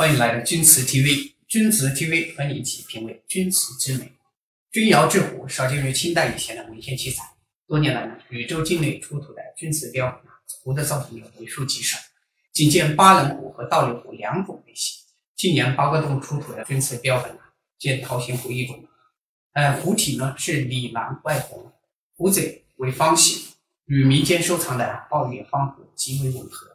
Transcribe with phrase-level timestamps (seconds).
[0.00, 4.10] 欢迎来到钧瓷 TV，钧瓷 TV 和你一起品味钧瓷之美。
[4.72, 7.22] 钧窑制壶少见于清代以前的文献记载，
[7.66, 10.22] 多年来呢，宇宙境内出土的钧瓷标
[10.62, 11.98] 壶的造型有为数极少，
[12.50, 15.04] 仅见八棱壶和倒立壶两种类型。
[15.36, 17.40] 近年八卦洞出土的钧瓷标本呢，
[17.78, 18.82] 见桃形壶一种。
[19.52, 21.70] 呃，壶体呢是里蓝外红，
[22.16, 23.52] 壶嘴为方形，
[23.84, 26.68] 与民间收藏的抱月方壶极为吻合。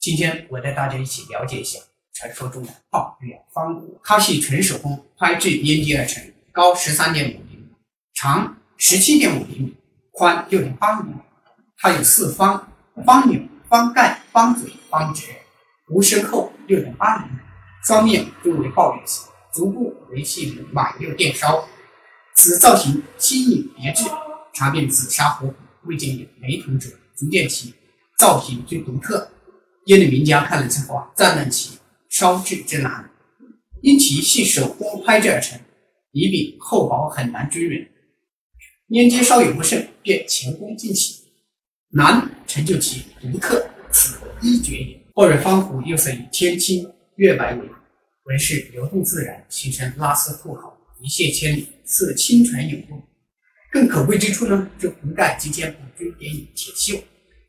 [0.00, 1.78] 今天我带大家一起了解一下。
[2.14, 7.68] 传说中的抱月方壶，它系纯手工拍制粘接而成，高十三点五厘米，
[8.14, 9.76] 长十七点五厘米，
[10.12, 11.14] 宽六点八厘米。
[11.78, 12.72] 它有四方、
[13.04, 15.26] 方钮、方盖、方嘴、方直，
[15.88, 17.38] 壶身厚六点八厘米，
[17.84, 21.66] 双面均为抱月形，足部为细满釉电烧。
[22.34, 24.04] 此造型新颖别致，
[24.52, 25.52] 查遍紫砂壶
[25.84, 27.74] 未见有雷同者，足见其
[28.16, 29.28] 造型最独特。
[29.86, 31.78] 业内名家看了之后啊，赞叹其。
[32.12, 33.10] 烧制之难，
[33.80, 35.58] 因其系手工拍制而成，
[36.12, 37.88] 底柄厚薄很难均匀，
[38.90, 41.22] 粘接稍有不慎便前功尽弃。
[41.94, 45.02] 难成就其独特，此一绝也。
[45.14, 47.66] 抱月方壶又色以天青月白为
[48.24, 53.02] 纹饰流动自然，形成拉丝富好，一泻千里，似清泉有动。
[53.70, 57.00] 更可贵之处呢，这壶盖及肩部均点有铁锈，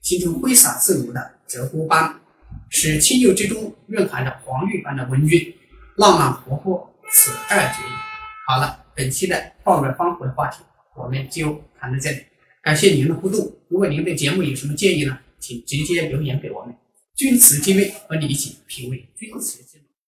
[0.02, 2.22] 形成挥洒自如的折钩斑。
[2.70, 5.54] 使清釉之中蕴含着黄玉般的温韵，
[5.98, 7.96] 浪漫活泼，此二绝也。
[8.48, 10.64] 好了，本期的抱月方壶的话题
[10.96, 12.18] 我们就谈到这里，
[12.64, 13.40] 感谢您的互动。
[13.70, 16.76] 如果您对节目有什么建议呢，请直接留言给我们。
[17.16, 19.83] 钧瓷精味和你一起品味钧瓷之。